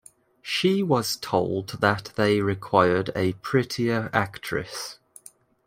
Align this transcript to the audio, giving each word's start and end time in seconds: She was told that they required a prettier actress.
She 0.41 0.81
was 0.81 1.15
told 1.15 1.79
that 1.79 2.13
they 2.15 2.41
required 2.41 3.11
a 3.15 3.33
prettier 3.33 4.09
actress. 4.13 4.97